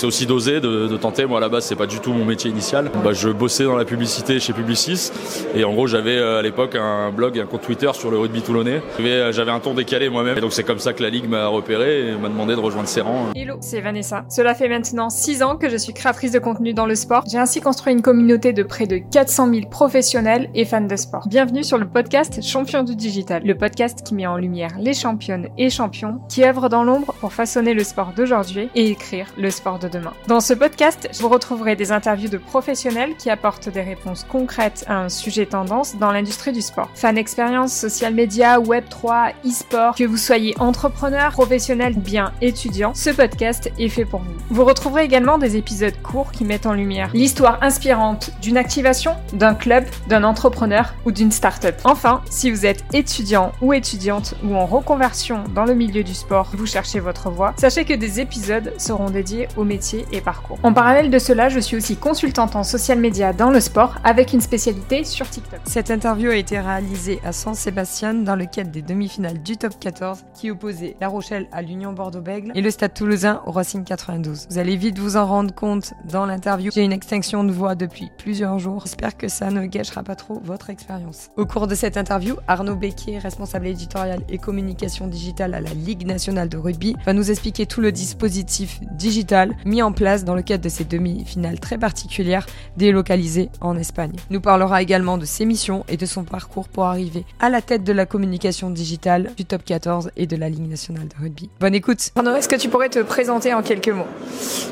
[0.00, 1.26] c'est aussi d'oser, de, tenter.
[1.26, 2.90] Moi à la base c'est pas du tout mon métier initial.
[3.04, 5.12] Bah, je bossais dans la publicité chez Publicis
[5.54, 8.80] et en gros j'avais à l'époque un blog, un compte Twitter sur le rugby toulonnais.
[8.98, 12.08] J'avais un ton décalé moi-même et donc c'est comme ça que la ligue m'a repéré
[12.08, 13.26] et m'a demandé de rejoindre ses rangs.
[13.36, 14.24] Hello, c'est Vanessa.
[14.30, 17.24] Cela fait maintenant 6 ans que je suis créatrice de contenu dans le sport.
[17.30, 21.28] J'ai ainsi construit une communauté de près de 400 000 professionnels et fans de sport.
[21.28, 25.48] Bienvenue sur le podcast Champion du Digital, le podcast qui met en lumière les championnes
[25.58, 29.78] et champions qui œuvrent dans l'ombre pour façonner le sport d'aujourd'hui et écrire le sport
[29.78, 29.89] de
[30.28, 34.98] Dans ce podcast, vous retrouverez des interviews de professionnels qui apportent des réponses concrètes à
[34.98, 36.90] un sujet tendance dans l'industrie du sport.
[36.94, 43.10] Fan expérience, social media, web 3, e-sport, que vous soyez entrepreneur, professionnel bien étudiant, ce
[43.10, 44.34] podcast est fait pour vous.
[44.50, 49.54] Vous retrouverez également des épisodes courts qui mettent en lumière l'histoire inspirante d'une activation, d'un
[49.54, 51.76] club, d'un entrepreneur ou d'une start-up.
[51.84, 56.50] Enfin, si vous êtes étudiant ou étudiante ou en reconversion dans le milieu du sport,
[56.54, 59.64] vous cherchez votre voie, sachez que des épisodes seront dédiés au
[60.12, 60.58] et parcours.
[60.62, 64.32] En parallèle de cela, je suis aussi consultante en social media dans le sport avec
[64.32, 65.60] une spécialité sur TikTok.
[65.64, 69.72] Cette interview a été réalisée à San Sébastien dans le cadre des demi-finales du top
[69.80, 74.48] 14 qui opposait La Rochelle à l'Union Bordeaux-Bègles et le Stade Toulousain au Racing 92.
[74.50, 76.70] Vous allez vite vous en rendre compte dans l'interview.
[76.74, 78.82] J'ai une extinction de voix depuis plusieurs jours.
[78.84, 81.30] J'espère que ça ne gâchera pas trop votre expérience.
[81.36, 86.06] Au cours de cette interview, Arnaud Becquier, responsable éditorial et communication digitale à la Ligue
[86.06, 90.42] nationale de rugby, va nous expliquer tout le dispositif digital mis en place dans le
[90.42, 92.44] cadre de ces demi-finales très particulières
[92.76, 94.12] délocalisées en Espagne.
[94.28, 97.84] Nous parlera également de ses missions et de son parcours pour arriver à la tête
[97.84, 101.48] de la communication digitale du top 14 et de la Ligue nationale de rugby.
[101.60, 102.10] Bonne écoute.
[102.16, 104.06] Arnaud, est-ce que tu pourrais te présenter en quelques mots?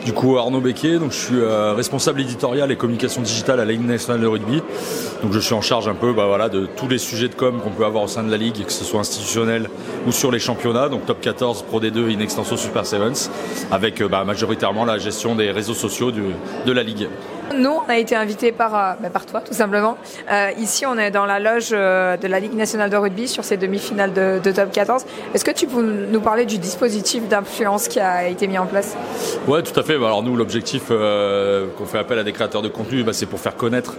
[0.04, 3.72] Du coup, Arnaud Becquet, donc je suis euh, responsable éditorial et communication digitale à la
[3.72, 4.60] Ligue nationale de rugby.
[5.22, 7.60] Donc je suis en charge un peu bah, voilà, de tous les sujets de com
[7.62, 9.68] qu'on peut avoir au sein de la Ligue, que ce soit institutionnel
[10.06, 13.30] ou sur les championnats, donc top 14, Pro D2, in extenso Super Sevens,
[13.70, 17.08] avec euh, bah, majoritairement la gestion des réseaux sociaux de la Ligue.
[17.56, 19.96] Nous, on a été invités par, euh, bah, par toi, tout simplement.
[20.30, 23.44] Euh, ici, on est dans la loge euh, de la Ligue nationale de rugby sur
[23.44, 25.04] ces demi-finales de, top 14.
[25.34, 28.96] Est-ce que tu peux nous parler du dispositif d'influence qui a été mis en place?
[29.46, 29.98] Ouais, tout à fait.
[29.98, 33.40] Bah, alors nous, l'objectif qu'on fait appel à des créateurs de contenu, bah, c'est pour
[33.40, 33.96] faire connaître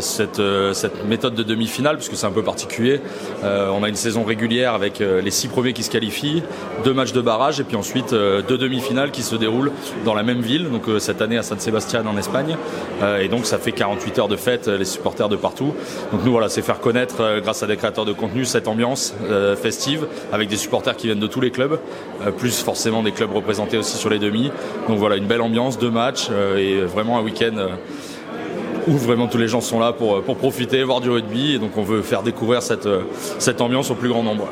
[0.00, 0.40] cette,
[0.72, 3.00] cette méthode de demi-finale, puisque c'est un peu particulier.
[3.42, 6.42] on a une saison régulière avec les six premiers qui se qualifient,
[6.84, 9.72] deux matchs de barrage, et puis ensuite deux demi-finales qui se déroulent
[10.04, 10.70] dans la même ville.
[10.70, 12.56] Donc cette année à San Sebastian en Espagne.
[13.02, 15.74] Euh, et donc ça fait 48 heures de fête, euh, les supporters de partout.
[16.12, 19.14] Donc nous voilà, c'est faire connaître euh, grâce à des créateurs de contenu cette ambiance
[19.60, 21.78] festive avec des supporters qui viennent de tous les clubs,
[22.38, 24.50] plus forcément des clubs représentés aussi sur les demi.
[24.88, 27.68] Donc voilà, une belle ambiance, deux matchs et vraiment un week-end
[28.90, 31.54] où vraiment tous les gens sont là pour, pour profiter, voir du rugby.
[31.54, 32.88] Et donc on veut faire découvrir cette,
[33.38, 34.48] cette ambiance au plus grand nombre.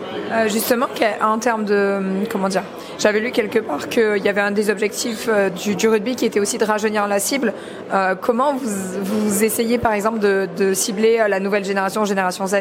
[0.47, 0.87] justement,
[1.23, 2.01] en termes de.
[2.31, 2.63] Comment dire
[2.99, 5.29] J'avais lu quelque part qu'il y avait un des objectifs
[5.77, 7.53] du, rugby qui était aussi de rajeunir la cible.
[7.93, 8.69] Euh, comment vous,
[9.03, 12.57] vous, essayez par exemple de cibler la nouvelle génération, Génération Z?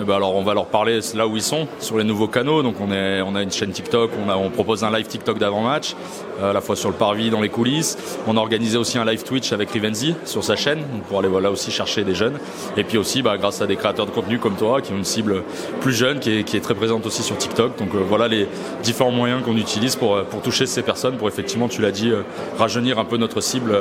[0.00, 2.62] Eh ben alors on va leur parler là où ils sont, sur les nouveaux canaux.
[2.62, 5.38] Donc on, est, on a une chaîne TikTok, on, a, on propose un live TikTok
[5.38, 5.94] d'avant-match,
[6.40, 7.96] euh, à la fois sur le parvis, dans les coulisses.
[8.26, 11.50] On a organisé aussi un live Twitch avec Rivenzi sur sa chaîne, pour aller voilà,
[11.50, 12.38] aussi chercher des jeunes.
[12.76, 15.04] Et puis aussi bah, grâce à des créateurs de contenu comme toi, qui ont une
[15.04, 15.42] cible
[15.80, 17.78] plus jeune, qui est, qui est très présente aussi sur TikTok.
[17.78, 18.48] Donc euh, voilà les
[18.82, 22.12] différents moyens qu'on utilise pour, pour toucher ces personnes, pour effectivement, tu l'as dit,
[22.58, 23.72] rajeunir un peu notre cible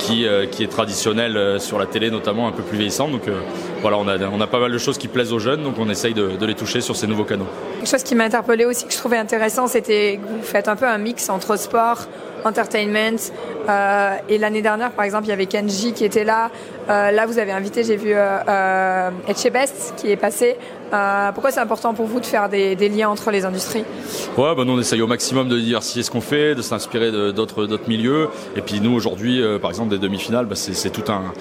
[0.00, 3.12] qui, euh, qui est traditionnel euh, sur la télé, notamment un peu plus vieillissante.
[3.12, 3.40] Donc euh,
[3.82, 5.88] voilà, on a, on a pas mal de choses qui plaisent aux jeunes, donc on
[5.88, 7.46] essaye de, les toucher sur ces nouveaux canaux.
[7.78, 10.76] Quelque chose qui m'a interpellé aussi, que je trouvais intéressant, c'était que vous faites un
[10.76, 12.08] peu un mix entre sport,
[12.44, 13.18] entertainment.
[13.68, 16.50] Euh, et l'année dernière, par exemple, il y avait Kenji qui était là.
[16.88, 20.56] Euh, là, vous avez invité, j'ai vu euh, Etchebest qui est passé.
[21.34, 23.84] pourquoi c'est important pour vous de faire des, des liens entre les industries?
[24.36, 27.68] Ouais, bah nous on essaye au maximum de diversifier ce qu'on fait, de s'inspirer d'autres
[27.86, 28.28] milieux.
[28.56, 31.32] Et puis nous aujourd'hui, par exemple, des demi-finales, bah, c'est tout un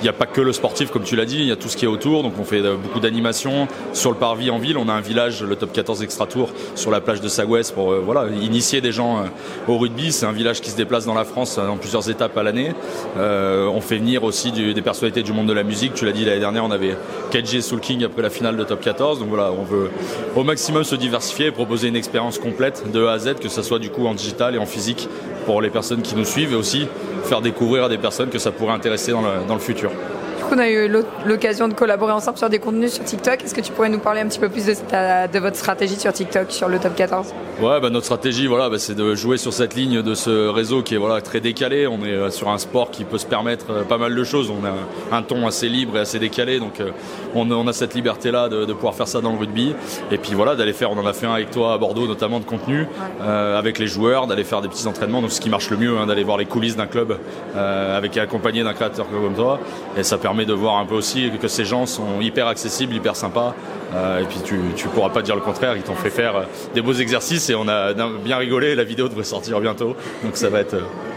[0.00, 1.68] il n'y a pas que le sportif, comme tu l'as dit, il y a tout
[1.68, 2.22] ce qui est autour.
[2.22, 4.76] Donc on fait euh, beaucoup d'animations sur le parvis en ville.
[4.76, 7.92] On a un village, le top 14 extra tour, sur la plage de Sagouès pour
[7.92, 9.22] euh, voilà, initier des gens euh,
[9.68, 10.12] au rugby.
[10.12, 12.72] C'est un village qui se déplace dans la France dans plusieurs étapes à l'année.
[13.16, 15.94] on fait venir aussi des personnalités du monde de la musique.
[15.94, 16.96] Tu l'as dit l'année dernière, on avait
[17.30, 19.20] KJ Soul King après la finale de top 14.
[19.20, 19.90] Donc voilà, on veut
[20.34, 23.62] au maximum se diversifier et proposer une expérience complète de A à Z, que ce
[23.62, 25.08] soit du coup en digital et en physique
[25.46, 26.86] pour les personnes qui nous suivent et aussi
[27.24, 29.85] faire découvrir à des personnes que ça pourrait intéresser dans le futur.
[29.86, 30.88] Du coup, on a eu
[31.26, 33.44] l'occasion de collaborer ensemble sur des contenus sur TikTok.
[33.44, 36.12] Est-ce que tu pourrais nous parler un petit peu plus de, de votre stratégie sur
[36.12, 39.52] TikTok, sur le top 14 Ouais, bah, notre stratégie, voilà, bah, c'est de jouer sur
[39.52, 41.86] cette ligne de ce réseau qui est voilà très décalé.
[41.86, 44.50] On est euh, sur un sport qui peut se permettre euh, pas mal de choses.
[44.50, 46.90] On a un ton assez libre et assez décalé, donc euh,
[47.34, 49.74] on, a cette liberté-là de, pouvoir faire ça dans le rugby.
[50.10, 52.40] Et puis voilà, d'aller faire, on en a fait un avec toi à Bordeaux, notamment
[52.40, 52.86] de contenu,
[53.22, 55.22] avec les joueurs, d'aller faire des petits entraînements.
[55.22, 57.18] Donc ce qui marche le mieux, hein, d'aller voir les coulisses d'un club
[57.54, 59.58] avec accompagné d'un créateur comme toi.
[59.96, 63.16] Et ça permet de voir un peu aussi que ces gens sont hyper accessibles, hyper
[63.16, 63.54] sympas.
[63.94, 65.76] et puis tu, tu pourras pas dire le contraire.
[65.76, 68.74] Ils t'ont fait faire des beaux exercices et on a bien rigolé.
[68.74, 70.76] La vidéo devrait sortir bientôt, donc ça va être.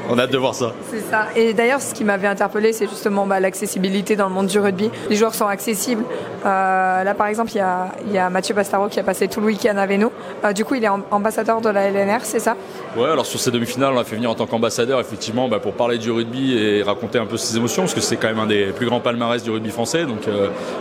[0.09, 0.73] Euh, on a hâte de voir ça.
[0.89, 1.27] C'est ça.
[1.35, 4.89] Et d'ailleurs, ce qui m'avait interpellé, c'est justement bah, l'accessibilité dans le monde du rugby.
[5.09, 6.03] Les joueurs sont accessibles.
[6.45, 9.39] Euh, là, par exemple, il y a, y a, Mathieu Bastaro qui a passé tout
[9.41, 10.11] le week-end avec nous.
[10.43, 12.55] Euh, du coup, il est ambassadeur de la LNR, c'est ça?
[12.97, 15.73] Ouais, alors sur ces demi-finales, on l'a fait venir en tant qu'ambassadeur, effectivement, bah, pour
[15.73, 18.47] parler du rugby et raconter un peu ses émotions, parce que c'est quand même un
[18.47, 20.05] des plus grands palmarès du rugby français.
[20.05, 20.21] Donc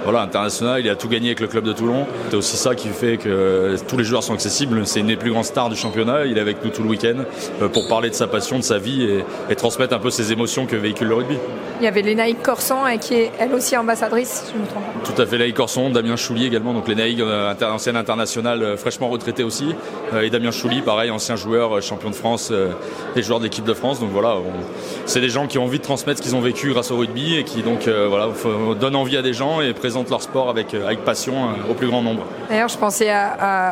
[0.05, 2.07] voilà, international, il a tout gagné avec le club de Toulon.
[2.31, 4.87] C'est aussi ça qui fait que tous les joueurs sont accessibles.
[4.87, 6.25] C'est une des plus grandes stars du championnat.
[6.27, 7.25] Il est avec nous tout le week-end
[7.63, 9.18] euh, pour parler de sa passion, de sa vie et,
[9.57, 11.39] transmettre un peu ses émotions que véhicule le rugby.
[11.81, 14.83] Il y avait Lénaïque Corson euh, qui est elle aussi ambassadrice, si je me trompe
[14.85, 15.11] pas.
[15.13, 19.45] Tout à fait, Lénaïque Corson, Damien Chouli également, donc Lénaïque, euh, ancienne internationale fraîchement retraité
[19.45, 19.75] aussi,
[20.21, 22.53] et Damien Chouli, pareil, ancien joueur, champion de France
[23.15, 24.01] et joueur d'équipe de France.
[24.01, 24.37] Donc voilà,
[25.07, 27.37] c'est des gens qui ont envie de transmettre ce qu'ils ont vécu grâce au rugby
[27.37, 28.29] et qui donc voilà,
[28.81, 31.35] donnent envie à des gens et présentent leur sport avec, avec passion
[31.71, 32.25] au plus grand nombre.
[32.49, 33.13] D'ailleurs, je pensais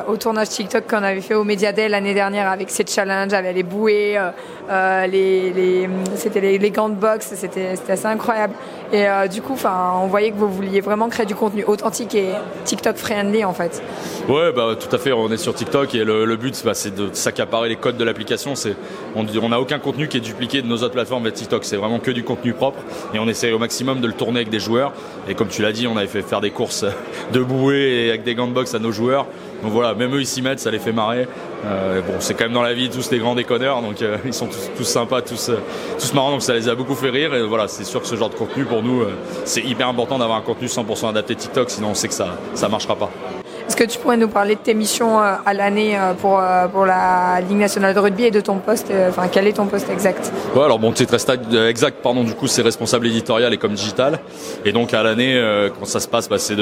[0.08, 3.62] au tournage TikTok qu'on avait fait au Day l'année dernière avec ces challenges, avec les
[3.62, 4.30] bouées, euh,
[4.70, 5.06] euh,
[5.54, 8.54] les, c'était les, gants de boxe, c'était assez incroyable.
[8.92, 12.30] Et euh, du coup, on voyait que vous vouliez vraiment créer du contenu authentique et
[12.64, 13.82] TikTok friendly en fait.
[14.28, 15.12] Ouais, bah tout à fait.
[15.12, 18.54] On est sur TikTok et le, but, bah, c'est de s'accaparer les codes de l'application.
[19.14, 21.64] On n'a aucun contenu qui est dupliqué de nos autres plateformes de TikTok.
[21.64, 22.78] C'est vraiment que du contenu propre
[23.14, 24.92] et on essaie au maximum de le tourner avec des joueurs.
[25.28, 26.84] Et comme tu l'as dit, on avait fait faire des courses
[27.32, 29.26] de bouées et avec des gants de boxe à nos joueurs.
[29.66, 31.26] Donc voilà, même eux ils s'y mettent, ça les fait marrer.
[31.64, 34.32] Euh, bon, c'est quand même dans la vie tous des grands déconneurs, donc euh, ils
[34.32, 35.56] sont tous, sympas, tous, euh,
[35.98, 37.34] tous marrants, donc ça les a beaucoup fait rire.
[37.34, 39.02] Et voilà, c'est sûr que ce genre de contenu pour nous,
[39.44, 42.68] c'est hyper important d'avoir un contenu 100% adapté TikTok, sinon on sait que ça, ça
[42.68, 43.10] marchera pas.
[43.68, 46.68] Est-ce que tu pourrais nous parler de tes missions euh, à l'année euh, pour, euh,
[46.68, 49.90] pour la Ligue nationale de rugby et de ton poste Enfin, quel est ton poste
[49.90, 50.32] exact?
[50.54, 54.20] Ouais, alors mon titre exact, pardon, du coup, c'est responsable éditorial et comme digital.
[54.64, 55.40] Et donc à l'année,
[55.78, 56.56] quand ça se passe, bah, c'est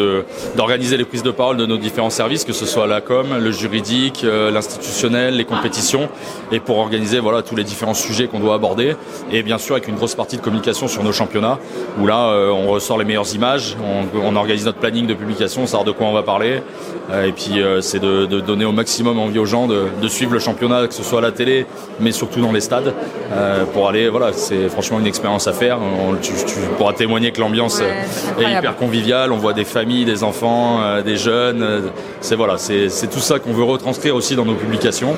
[0.56, 3.50] d'organiser les prises de parole de nos différents services, que ce soit la com, le
[3.50, 6.08] juridique, l'institutionnel, les compétitions,
[6.52, 8.96] et pour organiser voilà tous les différents sujets qu'on doit aborder.
[9.30, 11.58] Et bien sûr avec une grosse partie de communication sur nos championnats,
[12.00, 15.84] où là on ressort les meilleures images, on, on organise notre planning de publication, savoir
[15.84, 16.62] de quoi on va parler.
[17.10, 20.38] Euh, et puis euh, c'est de, donner au maximum envie aux gens de, suivre le
[20.38, 21.66] championnat, que ce soit à la télé,
[22.00, 22.92] mais surtout dans les stades,
[23.32, 24.08] euh, pour aller.
[24.08, 25.78] Voilà, c'est franchement une expérience à faire.
[26.22, 26.32] tu,
[26.78, 29.32] pourras témoigner que l'ambiance est hyper conviviale.
[29.32, 31.90] On voit des familles, des enfants, des jeunes.
[32.20, 35.16] c'est voilà, c'est tout ça qu'on veut retranscrire aussi dans nos publications.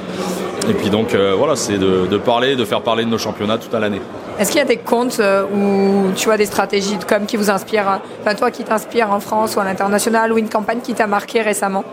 [0.68, 3.72] Et puis donc voilà, c'est de, de, parler, de faire parler de nos championnats toute
[3.72, 4.00] l'année.
[4.38, 5.18] Est-ce qu'il y a des comptes
[5.54, 9.20] ou tu vois des stratégies de com qui vous inspirent, enfin toi qui t'inspire en
[9.20, 11.84] France ou à l'international, ou une campagne qui t'a marqué récemment?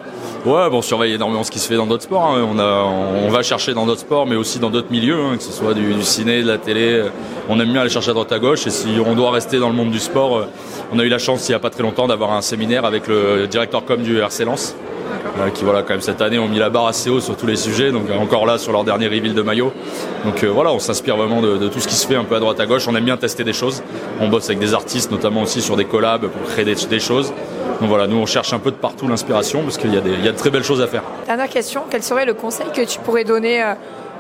[0.45, 2.25] Ouais, bon, on surveille énormément ce qui se fait dans d'autres sports.
[2.25, 2.45] Hein.
[2.45, 5.73] On, va chercher dans d'autres sports, mais aussi dans d'autres milieux, hein, que ce soit
[5.73, 7.05] du, ciné, de la télé.
[7.47, 8.67] On aime bien aller chercher à droite à gauche.
[8.67, 10.45] Et si on doit rester dans le monde du sport, euh,
[10.91, 13.07] on a eu la chance, il n'y a pas très longtemps, d'avoir un séminaire avec
[13.07, 14.75] le directeur com du RC Lens.
[15.39, 17.47] Euh, qui voilà quand même cette année ont mis la barre assez haut sur tous
[17.47, 19.73] les sujets, donc encore là sur leur dernier reveal de maillot.
[20.25, 22.39] Donc euh, voilà, on s'inspire vraiment de, tout ce qui se fait un peu à
[22.39, 22.87] droite à gauche.
[22.87, 23.83] On aime bien tester des choses.
[24.19, 27.33] On bosse avec des artistes, notamment aussi sur des collabs pour créer des, des choses.
[27.79, 30.01] Donc voilà, nous on cherche un peu de partout l'inspiration parce qu'il y, a
[30.31, 31.03] de très belles choses à faire.
[31.25, 33.61] Dernière question, quel serait le conseil que tu pourrais donner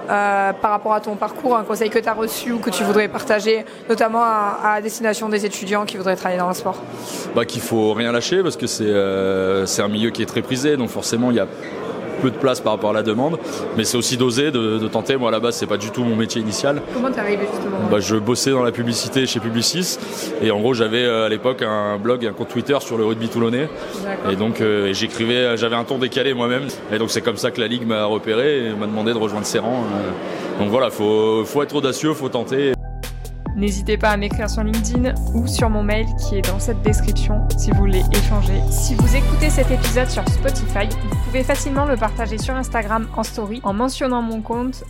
[0.09, 2.83] euh, par rapport à ton parcours, un conseil que tu as reçu ou que tu
[2.83, 6.81] voudrais partager, notamment à, destination des étudiants qui voudraient travailler dans le sport?
[7.35, 10.77] Bah, Qu'il faut rien lâcher parce que c'est euh, un milieu qui est très prisé,
[10.77, 11.47] donc forcément il y a
[12.21, 13.37] peu de place par rapport à la demande.
[13.77, 15.17] Mais c'est aussi d'oser, de, tenter.
[15.17, 16.81] Moi, à la base, c'est pas du tout mon métier initial.
[16.93, 17.77] Comment t'es arrivé justement?
[17.91, 19.97] Bah, Je bossais dans la publicité chez Publicis.
[20.41, 23.29] Et en gros, j'avais euh, à l'époque un blog, un compte Twitter sur le rugby
[23.29, 23.69] toulonnais.
[24.31, 26.67] Et donc, euh, j'écrivais, j'avais un ton décalé moi-même.
[26.91, 29.45] Et donc, c'est comme ça que la Ligue m'a repéré et m'a demandé de rejoindre
[29.45, 29.83] ses rangs.
[29.83, 30.59] Euh.
[30.59, 32.73] Donc voilà, faut, faut être audacieux, faut tenter.
[33.55, 37.47] N'hésitez pas à m'écrire sur LinkedIn ou sur mon mail qui est dans cette description
[37.57, 38.59] si vous voulez échanger.
[38.71, 43.23] Si vous écoutez cet épisode sur Spotify, vous pouvez facilement le partager sur Instagram en
[43.23, 44.83] story en mentionnant mon compte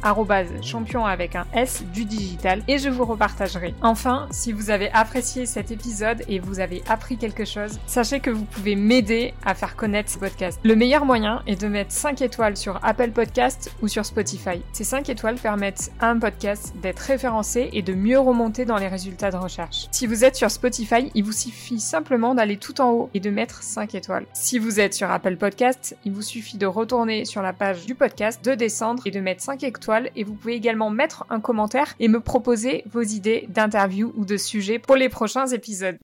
[0.62, 3.74] champion avec un S du digital et je vous repartagerai.
[3.82, 8.30] Enfin, si vous avez apprécié cet épisode et vous avez appris quelque chose, sachez que
[8.30, 10.60] vous pouvez m'aider à faire connaître ce podcast.
[10.66, 14.62] Le meilleur moyen est de mettre 5 étoiles sur Apple Podcast ou sur Spotify.
[14.74, 18.90] Ces 5 étoiles permettent à un podcast d'être référencé et de mieux remonter dans les
[18.90, 19.88] résultats de recherche.
[19.92, 23.30] Si vous êtes sur Spotify, il vous suffit simplement d'aller tout en haut et de
[23.30, 24.26] mettre 5 étoiles.
[24.34, 27.94] Si vous êtes sur Apple Podcast, il vous suffit de retourner sur la page du
[27.94, 31.94] podcast, de descendre et de mettre 5 étoiles et vous pouvez également mettre un commentaire
[32.00, 35.98] et me proposer vos idées d'interviews ou de sujets pour les prochains épisodes.